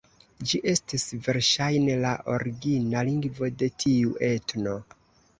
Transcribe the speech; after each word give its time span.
Ĝi 0.51 0.59
estis 0.69 1.03
verŝajne 1.25 1.97
la 2.05 2.13
origina 2.35 3.03
lingvo 3.09 3.49
de 3.59 3.69
tiu 3.83 4.15
etno. 4.29 4.75